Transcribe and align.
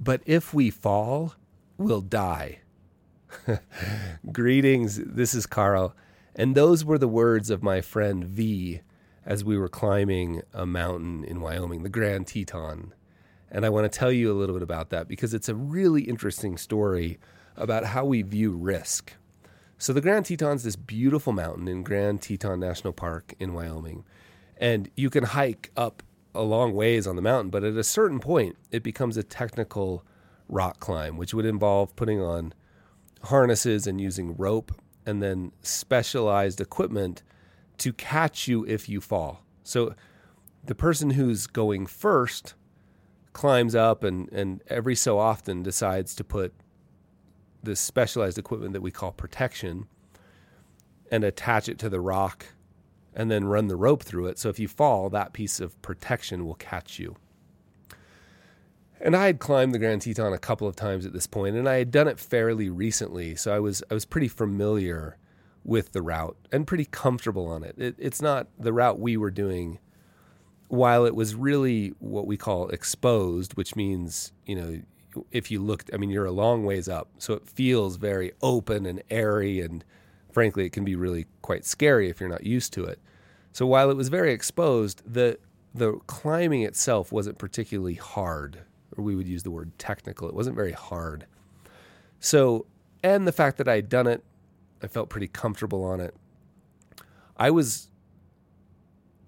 But 0.00 0.22
if 0.24 0.54
we 0.54 0.70
fall, 0.70 1.34
we'll 1.76 2.00
die. 2.00 2.60
Greetings, 4.32 4.96
this 5.04 5.34
is 5.34 5.44
Carl. 5.44 5.94
And 6.34 6.54
those 6.54 6.86
were 6.86 6.96
the 6.96 7.06
words 7.06 7.50
of 7.50 7.62
my 7.62 7.82
friend 7.82 8.24
V 8.24 8.80
as 9.26 9.44
we 9.44 9.58
were 9.58 9.68
climbing 9.68 10.40
a 10.54 10.64
mountain 10.64 11.22
in 11.24 11.42
Wyoming, 11.42 11.82
the 11.82 11.90
Grand 11.90 12.26
Teton. 12.26 12.94
And 13.50 13.66
I 13.66 13.68
want 13.68 13.92
to 13.92 13.98
tell 13.98 14.10
you 14.10 14.32
a 14.32 14.38
little 14.38 14.54
bit 14.54 14.62
about 14.62 14.88
that 14.88 15.06
because 15.06 15.34
it's 15.34 15.50
a 15.50 15.54
really 15.54 16.02
interesting 16.02 16.56
story 16.56 17.18
about 17.54 17.84
how 17.84 18.06
we 18.06 18.22
view 18.22 18.52
risk. 18.52 19.12
So, 19.76 19.92
the 19.92 20.00
Grand 20.00 20.26
Teton 20.26 20.56
is 20.56 20.62
this 20.62 20.76
beautiful 20.76 21.32
mountain 21.32 21.68
in 21.68 21.82
Grand 21.82 22.22
Teton 22.22 22.60
National 22.60 22.92
Park 22.92 23.34
in 23.38 23.52
Wyoming. 23.52 24.04
And 24.56 24.90
you 24.94 25.10
can 25.10 25.24
hike 25.24 25.70
up 25.76 26.02
a 26.34 26.42
long 26.42 26.72
ways 26.74 27.06
on 27.06 27.16
the 27.16 27.22
mountain, 27.22 27.50
but 27.50 27.64
at 27.64 27.76
a 27.76 27.84
certain 27.84 28.20
point, 28.20 28.56
it 28.70 28.82
becomes 28.82 29.16
a 29.16 29.22
technical 29.22 30.04
rock 30.48 30.80
climb, 30.80 31.16
which 31.16 31.34
would 31.34 31.46
involve 31.46 31.94
putting 31.96 32.20
on 32.20 32.52
harnesses 33.24 33.86
and 33.86 34.00
using 34.00 34.36
rope 34.36 34.72
and 35.06 35.22
then 35.22 35.52
specialized 35.62 36.60
equipment 36.60 37.22
to 37.78 37.92
catch 37.92 38.46
you 38.46 38.64
if 38.66 38.88
you 38.88 39.00
fall. 39.00 39.42
So 39.64 39.94
the 40.64 40.74
person 40.74 41.10
who's 41.10 41.46
going 41.46 41.86
first 41.86 42.54
climbs 43.32 43.74
up 43.74 44.04
and, 44.04 44.30
and 44.32 44.62
every 44.68 44.94
so 44.94 45.18
often 45.18 45.62
decides 45.62 46.14
to 46.16 46.24
put 46.24 46.52
this 47.62 47.80
specialized 47.80 48.38
equipment 48.38 48.72
that 48.72 48.80
we 48.80 48.90
call 48.90 49.12
protection 49.12 49.86
and 51.10 51.24
attach 51.24 51.68
it 51.68 51.78
to 51.78 51.88
the 51.88 52.00
rock 52.00 52.46
and 53.14 53.30
then 53.30 53.44
run 53.44 53.68
the 53.68 53.76
rope 53.76 54.02
through 54.02 54.26
it. 54.26 54.38
So 54.38 54.48
if 54.48 54.58
you 54.58 54.68
fall, 54.68 55.10
that 55.10 55.32
piece 55.32 55.60
of 55.60 55.80
protection 55.82 56.44
will 56.44 56.54
catch 56.54 56.98
you. 56.98 57.16
And 59.00 59.16
I 59.16 59.26
had 59.26 59.38
climbed 59.38 59.74
the 59.74 59.78
Grand 59.78 60.02
Teton 60.02 60.32
a 60.32 60.38
couple 60.38 60.68
of 60.68 60.76
times 60.76 61.06
at 61.06 61.12
this 61.12 61.26
point, 61.26 61.56
and 61.56 61.68
I 61.68 61.78
had 61.78 61.90
done 61.90 62.06
it 62.06 62.20
fairly 62.20 62.68
recently, 62.68 63.34
so 63.34 63.54
I 63.54 63.58
was 63.58 63.82
I 63.90 63.94
was 63.94 64.04
pretty 64.04 64.28
familiar 64.28 65.16
with 65.64 65.92
the 65.92 66.02
route 66.02 66.36
and 66.52 66.66
pretty 66.66 66.84
comfortable 66.84 67.46
on 67.46 67.62
it. 67.64 67.76
it. 67.78 67.94
It's 67.98 68.20
not 68.20 68.48
the 68.58 68.72
route 68.72 68.98
we 68.98 69.16
were 69.16 69.30
doing. 69.30 69.78
While 70.68 71.04
it 71.04 71.16
was 71.16 71.34
really 71.34 71.94
what 71.98 72.26
we 72.26 72.36
call 72.36 72.68
exposed, 72.68 73.56
which 73.56 73.74
means 73.74 74.32
you 74.44 74.54
know 74.54 74.80
if 75.32 75.50
you 75.50 75.60
looked, 75.60 75.90
I 75.94 75.96
mean 75.96 76.10
you're 76.10 76.26
a 76.26 76.30
long 76.30 76.64
ways 76.64 76.88
up, 76.88 77.08
so 77.18 77.32
it 77.32 77.48
feels 77.48 77.96
very 77.96 78.32
open 78.42 78.84
and 78.84 79.02
airy, 79.10 79.60
and 79.60 79.82
frankly 80.32 80.66
it 80.66 80.72
can 80.72 80.84
be 80.84 80.96
really 80.96 81.26
quite 81.42 81.64
scary 81.64 82.08
if 82.08 82.20
you're 82.20 82.28
not 82.28 82.44
used 82.44 82.72
to 82.74 82.84
it. 82.84 82.98
So 83.52 83.66
while 83.66 83.90
it 83.90 83.96
was 83.96 84.08
very 84.08 84.32
exposed, 84.32 85.02
the 85.06 85.38
the 85.74 85.92
climbing 86.06 86.62
itself 86.62 87.12
wasn't 87.12 87.38
particularly 87.38 87.94
hard 87.94 88.64
or 88.96 89.04
we 89.04 89.14
would 89.14 89.28
use 89.28 89.42
the 89.42 89.50
word 89.50 89.78
technical. 89.78 90.28
It 90.28 90.34
wasn't 90.34 90.56
very 90.56 90.72
hard. 90.72 91.26
So, 92.18 92.66
and 93.02 93.26
the 93.26 93.32
fact 93.32 93.56
that 93.58 93.68
I 93.68 93.76
had 93.76 93.88
done 93.88 94.06
it, 94.06 94.24
I 94.82 94.86
felt 94.86 95.08
pretty 95.08 95.28
comfortable 95.28 95.84
on 95.84 96.00
it. 96.00 96.14
I 97.36 97.50
was, 97.50 97.88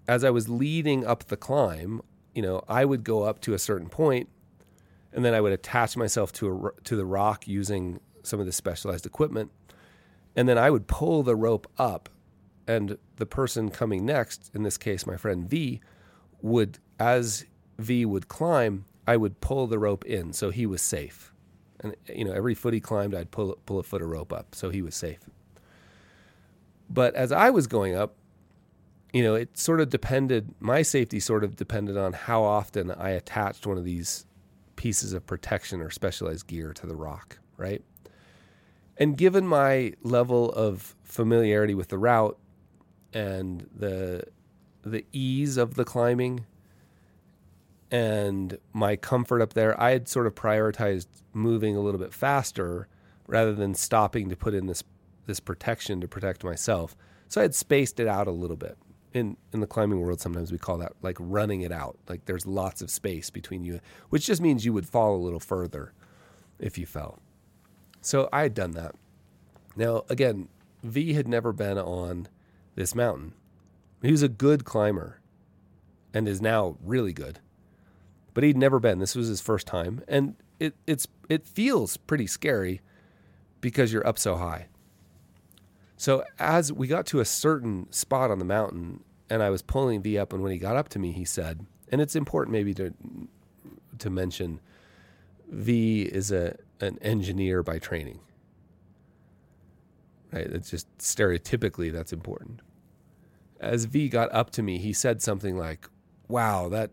as 0.08 0.24
I 0.24 0.30
was 0.30 0.48
leading 0.48 1.06
up 1.06 1.24
the 1.24 1.36
climb, 1.36 2.02
you 2.34 2.42
know, 2.42 2.62
I 2.68 2.84
would 2.84 3.04
go 3.04 3.22
up 3.22 3.40
to 3.42 3.54
a 3.54 3.58
certain 3.58 3.88
point, 3.88 4.28
and 5.12 5.24
then 5.24 5.34
I 5.34 5.40
would 5.40 5.52
attach 5.52 5.96
myself 5.96 6.32
to 6.34 6.72
a 6.76 6.82
to 6.84 6.96
the 6.96 7.04
rock 7.04 7.46
using 7.46 8.00
some 8.22 8.40
of 8.40 8.46
the 8.46 8.52
specialized 8.52 9.06
equipment, 9.06 9.50
and 10.34 10.48
then 10.48 10.58
I 10.58 10.70
would 10.70 10.86
pull 10.86 11.22
the 11.22 11.36
rope 11.36 11.70
up, 11.78 12.08
and 12.66 12.98
the 13.16 13.26
person 13.26 13.70
coming 13.70 14.04
next, 14.04 14.50
in 14.54 14.62
this 14.62 14.78
case 14.78 15.06
my 15.06 15.16
friend 15.16 15.48
V, 15.48 15.80
would 16.40 16.78
as 16.98 17.44
V 17.78 18.04
would 18.04 18.28
climb, 18.28 18.84
I 19.06 19.16
would 19.16 19.40
pull 19.40 19.66
the 19.66 19.78
rope 19.78 20.04
in 20.04 20.32
so 20.32 20.50
he 20.50 20.66
was 20.66 20.82
safe. 20.82 21.32
And 21.80 21.96
you 22.08 22.24
know, 22.24 22.32
every 22.32 22.54
foot 22.54 22.74
he 22.74 22.80
climbed, 22.80 23.14
I'd 23.14 23.30
pull 23.30 23.58
pull 23.66 23.78
a 23.78 23.82
foot 23.82 24.02
of 24.02 24.08
rope 24.08 24.32
up 24.32 24.54
so 24.54 24.70
he 24.70 24.82
was 24.82 24.94
safe. 24.94 25.20
But 26.88 27.14
as 27.14 27.32
I 27.32 27.50
was 27.50 27.66
going 27.66 27.96
up, 27.96 28.14
you 29.12 29.22
know, 29.22 29.34
it 29.34 29.56
sort 29.58 29.80
of 29.80 29.90
depended. 29.90 30.54
My 30.60 30.82
safety 30.82 31.20
sort 31.20 31.44
of 31.44 31.56
depended 31.56 31.96
on 31.96 32.12
how 32.12 32.42
often 32.42 32.90
I 32.90 33.10
attached 33.10 33.66
one 33.66 33.78
of 33.78 33.84
these 33.84 34.26
pieces 34.76 35.12
of 35.12 35.26
protection 35.26 35.80
or 35.80 35.90
specialized 35.90 36.46
gear 36.46 36.72
to 36.74 36.86
the 36.86 36.96
rock, 36.96 37.38
right? 37.56 37.82
And 39.02 39.16
given 39.16 39.48
my 39.48 39.94
level 40.04 40.52
of 40.52 40.94
familiarity 41.02 41.74
with 41.74 41.88
the 41.88 41.98
route 41.98 42.38
and 43.12 43.68
the 43.74 44.22
the 44.84 45.04
ease 45.10 45.56
of 45.56 45.74
the 45.74 45.84
climbing, 45.84 46.46
and 47.90 48.58
my 48.72 48.94
comfort 48.94 49.42
up 49.42 49.54
there, 49.54 49.80
I 49.80 49.90
had 49.90 50.06
sort 50.06 50.28
of 50.28 50.36
prioritized 50.36 51.08
moving 51.32 51.76
a 51.76 51.80
little 51.80 51.98
bit 51.98 52.14
faster 52.14 52.86
rather 53.26 53.52
than 53.52 53.74
stopping 53.74 54.28
to 54.28 54.36
put 54.36 54.54
in 54.54 54.66
this 54.66 54.84
this 55.26 55.40
protection 55.40 56.00
to 56.00 56.06
protect 56.06 56.44
myself. 56.44 56.96
So 57.26 57.40
I 57.40 57.42
had 57.42 57.56
spaced 57.56 57.98
it 57.98 58.06
out 58.06 58.28
a 58.28 58.30
little 58.30 58.56
bit. 58.56 58.78
In 59.12 59.36
in 59.52 59.58
the 59.58 59.66
climbing 59.66 59.98
world, 59.98 60.20
sometimes 60.20 60.52
we 60.52 60.58
call 60.58 60.78
that 60.78 60.92
like 61.02 61.16
running 61.18 61.62
it 61.62 61.72
out. 61.72 61.98
Like 62.08 62.26
there's 62.26 62.46
lots 62.46 62.82
of 62.82 62.88
space 62.88 63.30
between 63.30 63.64
you, 63.64 63.80
which 64.10 64.26
just 64.26 64.40
means 64.40 64.64
you 64.64 64.72
would 64.72 64.86
fall 64.88 65.16
a 65.16 65.24
little 65.24 65.40
further 65.40 65.92
if 66.60 66.78
you 66.78 66.86
fell. 66.86 67.18
So 68.02 68.28
I 68.32 68.42
had 68.42 68.54
done 68.54 68.72
that. 68.72 68.94
Now 69.74 70.04
again, 70.10 70.48
V 70.82 71.14
had 71.14 71.26
never 71.26 71.52
been 71.52 71.78
on 71.78 72.28
this 72.74 72.94
mountain. 72.94 73.32
He 74.02 74.10
was 74.10 74.22
a 74.22 74.28
good 74.28 74.64
climber 74.64 75.20
and 76.12 76.28
is 76.28 76.42
now 76.42 76.76
really 76.82 77.12
good 77.12 77.38
but 78.34 78.44
he'd 78.44 78.56
never 78.56 78.78
been. 78.78 78.98
This 78.98 79.14
was 79.14 79.28
his 79.28 79.40
first 79.40 79.66
time, 79.66 80.02
and 80.08 80.36
it 80.58 80.74
it's 80.86 81.06
it 81.28 81.46
feels 81.46 81.96
pretty 81.96 82.26
scary 82.26 82.80
because 83.60 83.92
you're 83.92 84.06
up 84.06 84.18
so 84.18 84.36
high. 84.36 84.66
So 85.96 86.24
as 86.38 86.72
we 86.72 86.86
got 86.86 87.06
to 87.06 87.20
a 87.20 87.24
certain 87.24 87.90
spot 87.92 88.30
on 88.30 88.38
the 88.38 88.44
mountain, 88.44 89.04
and 89.30 89.42
I 89.42 89.50
was 89.50 89.62
pulling 89.62 90.02
V 90.02 90.18
up, 90.18 90.32
and 90.32 90.42
when 90.42 90.52
he 90.52 90.58
got 90.58 90.76
up 90.76 90.88
to 90.90 90.98
me, 90.98 91.12
he 91.12 91.24
said, 91.24 91.64
and 91.90 92.00
it's 92.00 92.16
important 92.16 92.52
maybe 92.52 92.74
to 92.74 92.92
to 93.98 94.10
mention, 94.10 94.60
V 95.48 96.02
is 96.02 96.32
a 96.32 96.56
an 96.80 96.98
engineer 97.00 97.62
by 97.62 97.78
training. 97.78 98.20
Right? 100.32 100.46
It's 100.46 100.70
just 100.70 100.86
stereotypically 100.98 101.92
that's 101.92 102.12
important. 102.12 102.60
As 103.60 103.84
V 103.84 104.08
got 104.08 104.32
up 104.32 104.50
to 104.50 104.62
me, 104.62 104.78
he 104.78 104.92
said 104.92 105.22
something 105.22 105.56
like, 105.56 105.88
"Wow, 106.28 106.68
that 106.70 106.90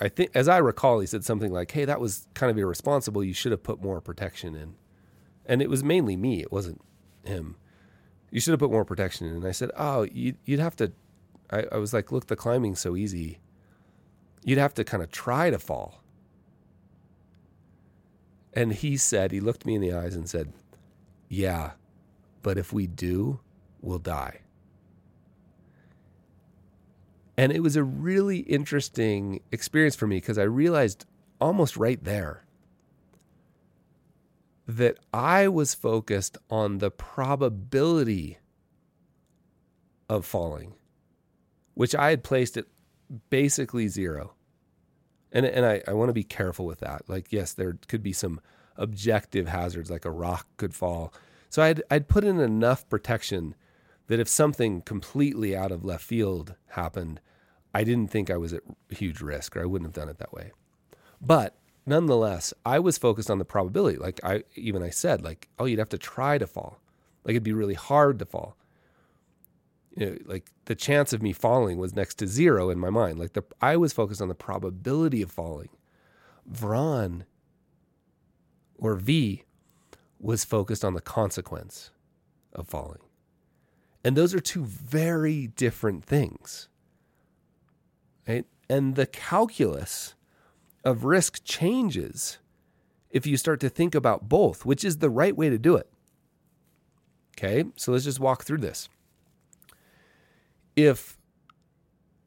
I 0.00 0.08
think, 0.08 0.30
as 0.34 0.48
I 0.48 0.58
recall, 0.58 0.98
he 0.98 1.06
said 1.06 1.24
something 1.24 1.52
like, 1.52 1.70
"Hey, 1.70 1.84
that 1.84 2.00
was 2.00 2.26
kind 2.34 2.50
of 2.50 2.58
irresponsible. 2.58 3.22
You 3.22 3.34
should 3.34 3.52
have 3.52 3.62
put 3.62 3.82
more 3.82 4.00
protection 4.00 4.54
in." 4.56 4.74
And 5.46 5.62
it 5.62 5.70
was 5.70 5.84
mainly 5.84 6.16
me; 6.16 6.40
it 6.40 6.50
wasn't 6.50 6.80
him. 7.24 7.56
You 8.30 8.40
should 8.40 8.52
have 8.52 8.60
put 8.60 8.72
more 8.72 8.84
protection 8.84 9.28
in. 9.28 9.36
And 9.36 9.46
I 9.46 9.52
said, 9.52 9.70
"Oh, 9.76 10.02
you'd, 10.10 10.38
you'd 10.44 10.60
have 10.60 10.74
to." 10.76 10.92
I, 11.50 11.64
I 11.70 11.76
was 11.76 11.92
like, 11.92 12.10
"Look, 12.10 12.26
the 12.26 12.36
climbing's 12.36 12.80
so 12.80 12.96
easy. 12.96 13.38
You'd 14.42 14.58
have 14.58 14.74
to 14.74 14.84
kind 14.84 15.02
of 15.02 15.10
try 15.10 15.50
to 15.50 15.58
fall." 15.58 16.03
And 18.54 18.72
he 18.72 18.96
said, 18.96 19.32
he 19.32 19.40
looked 19.40 19.66
me 19.66 19.74
in 19.74 19.80
the 19.80 19.92
eyes 19.92 20.14
and 20.14 20.28
said, 20.28 20.52
"Yeah, 21.28 21.72
but 22.42 22.56
if 22.56 22.72
we 22.72 22.86
do, 22.86 23.40
we'll 23.80 23.98
die." 23.98 24.40
And 27.36 27.50
it 27.50 27.60
was 27.60 27.74
a 27.74 27.82
really 27.82 28.38
interesting 28.38 29.40
experience 29.50 29.96
for 29.96 30.06
me 30.06 30.18
because 30.18 30.38
I 30.38 30.44
realized 30.44 31.04
almost 31.40 31.76
right 31.76 32.02
there 32.02 32.44
that 34.66 34.98
I 35.12 35.48
was 35.48 35.74
focused 35.74 36.38
on 36.48 36.78
the 36.78 36.90
probability 36.90 38.38
of 40.08 40.24
falling, 40.24 40.74
which 41.74 41.94
I 41.94 42.10
had 42.10 42.22
placed 42.22 42.56
at 42.56 42.66
basically 43.30 43.88
zero. 43.88 44.33
And, 45.34 45.44
and 45.44 45.66
I, 45.66 45.82
I 45.86 45.92
want 45.92 46.08
to 46.08 46.14
be 46.14 46.24
careful 46.24 46.64
with 46.64 46.78
that. 46.78 47.02
Like, 47.08 47.32
yes, 47.32 47.52
there 47.52 47.76
could 47.88 48.02
be 48.02 48.12
some 48.12 48.40
objective 48.76 49.48
hazards, 49.48 49.90
like 49.90 50.04
a 50.04 50.10
rock 50.10 50.46
could 50.56 50.74
fall. 50.74 51.12
So 51.50 51.62
I'd, 51.62 51.82
I'd 51.90 52.08
put 52.08 52.24
in 52.24 52.40
enough 52.40 52.88
protection 52.88 53.54
that 54.06 54.20
if 54.20 54.28
something 54.28 54.82
completely 54.82 55.56
out 55.56 55.72
of 55.72 55.84
left 55.84 56.04
field 56.04 56.54
happened, 56.68 57.20
I 57.74 57.84
didn't 57.84 58.10
think 58.10 58.30
I 58.30 58.36
was 58.36 58.52
at 58.52 58.62
huge 58.88 59.20
risk 59.20 59.56
or 59.56 59.62
I 59.62 59.66
wouldn't 59.66 59.88
have 59.88 60.00
done 60.00 60.08
it 60.08 60.18
that 60.18 60.32
way. 60.32 60.52
But 61.20 61.56
nonetheless, 61.84 62.54
I 62.64 62.78
was 62.78 62.98
focused 62.98 63.30
on 63.30 63.38
the 63.38 63.44
probability. 63.44 63.98
Like 63.98 64.20
I 64.22 64.44
even 64.54 64.82
I 64.82 64.90
said, 64.90 65.22
like, 65.22 65.48
oh, 65.58 65.64
you'd 65.64 65.78
have 65.78 65.88
to 65.90 65.98
try 65.98 66.38
to 66.38 66.46
fall. 66.46 66.80
Like 67.24 67.32
it'd 67.32 67.42
be 67.42 67.52
really 67.52 67.74
hard 67.74 68.18
to 68.20 68.24
fall. 68.24 68.56
You 69.96 70.06
know, 70.06 70.16
like 70.24 70.50
the 70.64 70.74
chance 70.74 71.12
of 71.12 71.22
me 71.22 71.32
falling 71.32 71.78
was 71.78 71.94
next 71.94 72.16
to 72.16 72.26
zero 72.26 72.70
in 72.70 72.78
my 72.78 72.90
mind. 72.90 73.18
Like 73.18 73.34
the 73.34 73.44
I 73.60 73.76
was 73.76 73.92
focused 73.92 74.20
on 74.20 74.28
the 74.28 74.34
probability 74.34 75.22
of 75.22 75.30
falling. 75.30 75.68
Vron 76.50 77.22
or 78.76 78.96
V 78.96 79.44
was 80.18 80.44
focused 80.44 80.84
on 80.84 80.94
the 80.94 81.00
consequence 81.00 81.90
of 82.52 82.66
falling. 82.68 83.00
And 84.04 84.16
those 84.16 84.34
are 84.34 84.40
two 84.40 84.64
very 84.64 85.46
different 85.46 86.04
things. 86.04 86.68
Right? 88.26 88.46
And 88.68 88.96
the 88.96 89.06
calculus 89.06 90.14
of 90.84 91.04
risk 91.04 91.44
changes 91.44 92.38
if 93.10 93.26
you 93.26 93.36
start 93.36 93.60
to 93.60 93.68
think 93.68 93.94
about 93.94 94.28
both, 94.28 94.64
which 94.64 94.84
is 94.84 94.98
the 94.98 95.10
right 95.10 95.36
way 95.36 95.48
to 95.48 95.58
do 95.58 95.76
it. 95.76 95.88
Okay, 97.36 97.64
so 97.76 97.92
let's 97.92 98.04
just 98.04 98.20
walk 98.20 98.44
through 98.44 98.58
this. 98.58 98.88
If 100.76 101.18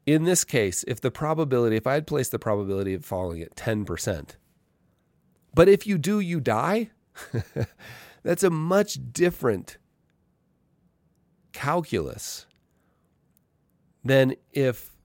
in 0.06 0.24
this 0.24 0.42
case, 0.42 0.86
if 0.88 1.02
the 1.02 1.10
probability, 1.10 1.76
if 1.76 1.86
I 1.86 1.92
had 1.92 2.06
placed 2.06 2.30
the 2.30 2.38
probability 2.38 2.94
of 2.94 3.04
falling 3.04 3.42
at 3.42 3.54
10%, 3.56 4.36
but 5.54 5.68
if 5.68 5.86
you 5.86 5.98
do, 5.98 6.18
you 6.18 6.40
die, 6.40 6.90
that's 8.22 8.42
a 8.42 8.48
much 8.48 8.98
different 9.12 9.76
calculus 11.52 12.46
than 14.02 14.34
if 14.52 14.96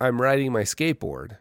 I'm 0.00 0.20
riding 0.20 0.50
my 0.50 0.62
skateboard 0.62 1.36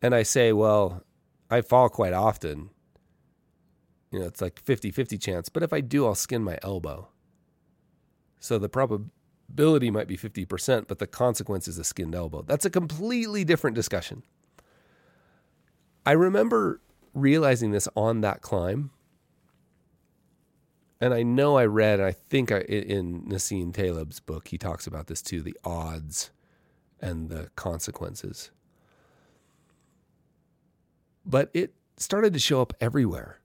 and 0.00 0.14
I 0.14 0.22
say, 0.22 0.52
well, 0.52 1.02
I 1.50 1.62
fall 1.62 1.88
quite 1.88 2.12
often. 2.12 2.70
You 4.12 4.20
know, 4.20 4.26
it's 4.26 4.40
like 4.40 4.60
50 4.60 4.92
50 4.92 5.18
chance, 5.18 5.48
but 5.48 5.64
if 5.64 5.72
I 5.72 5.80
do, 5.80 6.06
I'll 6.06 6.14
skin 6.14 6.44
my 6.44 6.58
elbow. 6.62 7.08
So 8.40 8.58
the 8.58 8.68
probability 8.68 9.90
might 9.90 10.08
be 10.08 10.16
50%, 10.16 10.86
but 10.88 10.98
the 10.98 11.06
consequence 11.06 11.68
is 11.68 11.78
a 11.78 11.84
skinned 11.84 12.14
elbow. 12.14 12.42
That's 12.42 12.64
a 12.64 12.70
completely 12.70 13.44
different 13.44 13.74
discussion. 13.74 14.22
I 16.06 16.12
remember 16.12 16.80
realizing 17.14 17.72
this 17.72 17.88
on 17.96 18.20
that 18.22 18.40
climb. 18.40 18.90
And 21.00 21.14
I 21.14 21.22
know 21.22 21.56
I 21.56 21.66
read, 21.66 22.00
I 22.00 22.10
think 22.12 22.50
I, 22.50 22.60
in 22.60 23.22
Nassim 23.22 23.72
Taleb's 23.72 24.18
book, 24.18 24.48
he 24.48 24.58
talks 24.58 24.86
about 24.86 25.06
this 25.06 25.22
too 25.22 25.42
the 25.42 25.56
odds 25.64 26.30
and 27.00 27.28
the 27.28 27.50
consequences. 27.54 28.50
But 31.24 31.50
it 31.54 31.74
started 31.96 32.32
to 32.32 32.38
show 32.38 32.60
up 32.60 32.72
everywhere. 32.80 33.40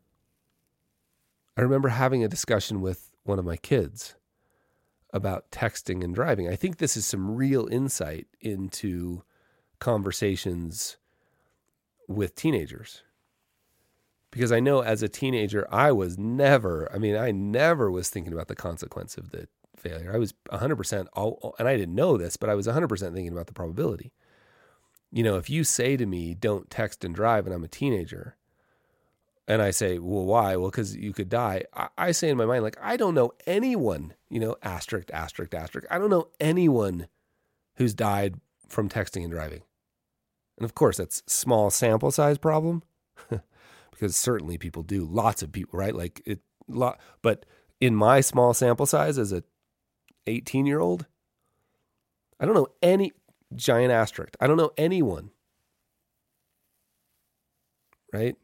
I 1.56 1.62
remember 1.62 1.90
having 1.90 2.24
a 2.24 2.28
discussion 2.28 2.81
with 2.81 3.12
one 3.24 3.38
of 3.38 3.45
my 3.45 3.57
kids 3.57 4.16
about 5.13 5.51
texting 5.51 6.04
and 6.04 6.13
driving. 6.13 6.50
I 6.50 6.56
think 6.56 6.77
this 6.77 6.98
is 6.98 7.06
some 7.06 7.36
real 7.36 7.68
insight 7.71 8.27
into 8.42 9.24
conversations 9.80 10.98
with 12.07 12.36
teenagers. 12.36 13.04
Because 14.31 14.51
I 14.51 14.60
know 14.60 14.81
as 14.81 15.04
a 15.04 15.07
teenager, 15.07 15.68
I 15.71 15.92
was 15.92 16.18
never, 16.18 16.92
I 16.92 16.98
mean, 16.98 17.15
I 17.15 17.30
never 17.30 17.92
was 17.92 18.10
thinking 18.10 18.33
about 18.33 18.48
the 18.48 18.56
consequence 18.56 19.15
of 19.15 19.30
the 19.30 19.48
failure. 19.77 20.12
I 20.12 20.18
was 20.18 20.33
100% 20.51 21.06
all, 21.13 21.56
and 21.59 21.68
I 21.68 21.77
didn't 21.77 21.94
know 21.94 22.18
this, 22.18 22.36
but 22.36 22.50
I 22.50 22.56
was 22.56 22.66
100% 22.66 23.00
thinking 23.00 23.31
about 23.31 23.45
the 23.45 23.54
probability. 23.54 24.12
You 25.12 25.21
know, 25.21 25.38
if 25.38 25.51
you 25.51 25.63
say 25.63 25.95
to 25.95 26.07
me, 26.07 26.33
don't 26.33 26.71
text 26.71 27.06
and 27.06 27.13
drive, 27.13 27.45
and 27.45 27.54
I'm 27.54 27.63
a 27.63 27.68
teenager, 27.68 28.36
and 29.48 29.62
I 29.62 29.72
say, 29.72 30.00
well, 30.00 30.25
why? 30.25 30.56
Well, 30.56 30.69
because 30.69 30.95
you 30.95 31.13
could 31.13 31.30
die. 31.30 31.63
I, 31.74 31.90
I, 31.98 32.12
say 32.12 32.30
in 32.30 32.38
my 32.38 32.45
mind, 32.45 32.63
like, 32.63 32.78
I 32.81 32.95
don't 32.95 33.13
know 33.13 33.34
anyone, 33.45 34.13
you 34.30 34.40
know, 34.40 34.56
asterisk, 34.63 35.10
asterisk, 35.12 35.54
asterisk. 35.54 35.88
I 35.92 35.98
don't 35.98 36.10
know 36.10 36.30
anyone 36.40 37.07
who's 37.75 37.94
died 37.94 38.36
from 38.69 38.90
texting 38.90 39.24
and 39.24 39.31
driving. 39.31 39.63
And 40.57 40.66
of 40.66 40.75
course, 40.75 40.98
that's 40.98 41.24
small 41.28 41.69
sample 41.69 42.12
size 42.12 42.38
problem 42.38 42.84
because 43.92 44.16
certainly 44.16 44.57
people 44.57 44.84
do. 44.84 45.04
Lots 45.04 45.42
of 45.42 45.51
people, 45.51 45.78
right? 45.78 45.95
Like 45.95 46.22
it, 46.25 46.40
lot. 46.68 47.00
But 47.22 47.45
in 47.81 47.95
my 47.95 48.22
small 48.22 48.54
sample 48.54 48.86
size 48.86 49.18
as 49.18 49.34
a 49.34 49.44
18 50.28 50.66
year 50.66 50.80
old, 50.80 51.06
I 52.40 52.45
don't 52.45 52.56
know 52.56 52.68
any 52.81 53.12
giant 53.56 53.92
asterisk. 53.92 54.36
I 54.40 54.48
don't 54.48 54.57
know 54.57 54.72
anyone. 54.78 55.31
Right? 58.13 58.36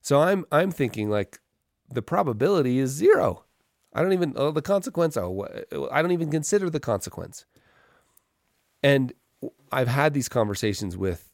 So 0.00 0.20
I'm 0.20 0.44
I'm 0.50 0.70
thinking 0.70 1.10
like 1.10 1.38
the 1.90 2.02
probability 2.02 2.78
is 2.78 2.90
zero. 2.90 3.44
I 3.92 4.02
don't 4.02 4.12
even 4.12 4.34
oh, 4.36 4.50
the 4.50 4.62
consequence. 4.62 5.16
Oh, 5.16 5.48
I 5.90 6.02
don't 6.02 6.12
even 6.12 6.30
consider 6.30 6.70
the 6.70 6.80
consequence. 6.80 7.44
And 8.82 9.12
I've 9.72 9.88
had 9.88 10.14
these 10.14 10.28
conversations 10.28 10.96
with 10.96 11.30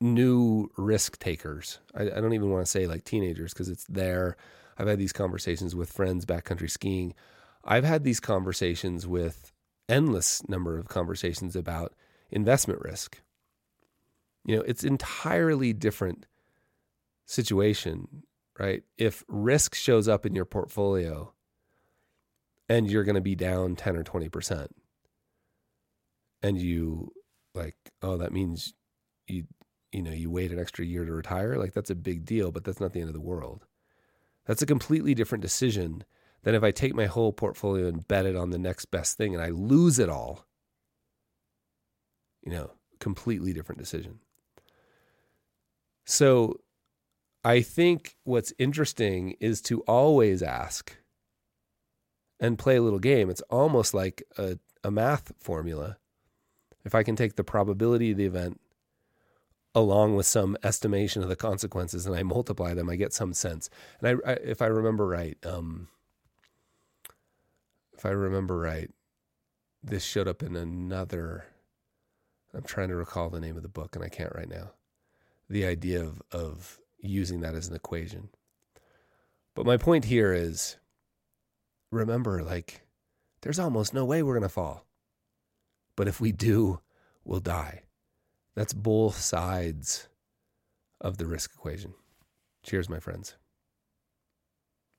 new 0.00 0.70
risk 0.76 1.18
takers. 1.18 1.78
I, 1.94 2.02
I 2.02 2.20
don't 2.20 2.34
even 2.34 2.50
want 2.50 2.64
to 2.64 2.70
say 2.70 2.86
like 2.86 3.04
teenagers 3.04 3.52
because 3.52 3.68
it's 3.68 3.84
there. 3.84 4.36
I've 4.76 4.88
had 4.88 4.98
these 4.98 5.12
conversations 5.12 5.74
with 5.74 5.90
friends 5.92 6.26
backcountry 6.26 6.70
skiing. 6.70 7.14
I've 7.64 7.84
had 7.84 8.04
these 8.04 8.20
conversations 8.20 9.06
with 9.06 9.52
endless 9.88 10.46
number 10.48 10.78
of 10.78 10.88
conversations 10.88 11.56
about 11.56 11.94
investment 12.30 12.80
risk. 12.82 13.20
You 14.44 14.56
know, 14.56 14.62
it's 14.62 14.84
entirely 14.84 15.72
different 15.72 16.26
situation, 17.26 18.24
right? 18.58 18.82
If 18.98 19.24
risk 19.28 19.74
shows 19.74 20.08
up 20.08 20.26
in 20.26 20.34
your 20.34 20.44
portfolio 20.44 21.32
and 22.68 22.90
you're 22.90 23.04
going 23.04 23.14
to 23.14 23.20
be 23.20 23.34
down 23.34 23.76
10 23.76 23.96
or 23.96 24.04
20% 24.04 24.68
and 26.42 26.60
you 26.60 27.12
like, 27.54 27.76
oh, 28.02 28.18
that 28.18 28.32
means 28.32 28.74
you 29.26 29.44
you 29.92 30.02
know, 30.02 30.10
you 30.10 30.28
wait 30.28 30.50
an 30.50 30.58
extra 30.58 30.84
year 30.84 31.04
to 31.04 31.12
retire, 31.12 31.56
like 31.56 31.72
that's 31.72 31.88
a 31.88 31.94
big 31.94 32.24
deal, 32.24 32.50
but 32.50 32.64
that's 32.64 32.80
not 32.80 32.92
the 32.92 33.00
end 33.00 33.08
of 33.08 33.14
the 33.14 33.20
world. 33.20 33.64
That's 34.44 34.60
a 34.60 34.66
completely 34.66 35.14
different 35.14 35.42
decision 35.42 36.02
than 36.42 36.56
if 36.56 36.64
I 36.64 36.72
take 36.72 36.96
my 36.96 37.06
whole 37.06 37.32
portfolio 37.32 37.86
and 37.86 38.06
bet 38.06 38.26
it 38.26 38.34
on 38.34 38.50
the 38.50 38.58
next 38.58 38.86
best 38.86 39.16
thing 39.16 39.34
and 39.34 39.42
I 39.42 39.50
lose 39.50 40.00
it 40.00 40.08
all. 40.08 40.46
You 42.42 42.50
know, 42.50 42.70
completely 42.98 43.52
different 43.52 43.78
decision. 43.78 44.18
So 46.14 46.60
I 47.42 47.60
think 47.60 48.14
what's 48.22 48.52
interesting 48.56 49.34
is 49.40 49.60
to 49.62 49.80
always 49.80 50.44
ask 50.44 50.96
and 52.38 52.56
play 52.56 52.76
a 52.76 52.82
little 52.82 53.00
game. 53.00 53.28
It's 53.28 53.40
almost 53.50 53.94
like 53.94 54.22
a, 54.38 54.60
a 54.84 54.92
math 54.92 55.32
formula. 55.40 55.96
If 56.84 56.94
I 56.94 57.02
can 57.02 57.16
take 57.16 57.34
the 57.34 57.42
probability 57.42 58.12
of 58.12 58.16
the 58.16 58.26
event 58.26 58.60
along 59.74 60.14
with 60.14 60.26
some 60.26 60.56
estimation 60.62 61.24
of 61.24 61.28
the 61.28 61.34
consequences 61.34 62.06
and 62.06 62.14
I 62.14 62.22
multiply 62.22 62.74
them, 62.74 62.88
I 62.88 62.94
get 62.94 63.12
some 63.12 63.34
sense. 63.34 63.68
And 64.00 64.20
I, 64.24 64.30
I 64.30 64.34
if 64.34 64.62
I 64.62 64.66
remember 64.66 65.08
right, 65.08 65.36
um, 65.44 65.88
if 67.92 68.06
I 68.06 68.10
remember 68.10 68.56
right, 68.56 68.88
this 69.82 70.04
showed 70.04 70.28
up 70.28 70.44
in 70.44 70.54
another. 70.54 71.46
I'm 72.54 72.62
trying 72.62 72.90
to 72.90 72.94
recall 72.94 73.30
the 73.30 73.40
name 73.40 73.56
of 73.56 73.64
the 73.64 73.68
book 73.68 73.96
and 73.96 74.04
I 74.04 74.08
can't 74.08 74.32
right 74.32 74.48
now. 74.48 74.70
The 75.48 75.66
idea 75.66 76.02
of, 76.02 76.22
of 76.32 76.80
using 76.98 77.40
that 77.40 77.54
as 77.54 77.68
an 77.68 77.76
equation. 77.76 78.30
But 79.54 79.66
my 79.66 79.76
point 79.76 80.06
here 80.06 80.32
is 80.32 80.76
remember, 81.92 82.42
like, 82.42 82.82
there's 83.42 83.58
almost 83.58 83.94
no 83.94 84.04
way 84.04 84.22
we're 84.22 84.34
going 84.34 84.42
to 84.42 84.48
fall. 84.48 84.86
But 85.96 86.08
if 86.08 86.20
we 86.20 86.32
do, 86.32 86.80
we'll 87.24 87.40
die. 87.40 87.82
That's 88.54 88.72
both 88.72 89.16
sides 89.16 90.08
of 91.00 91.18
the 91.18 91.26
risk 91.26 91.52
equation. 91.54 91.94
Cheers, 92.62 92.88
my 92.88 92.98
friends. 92.98 93.36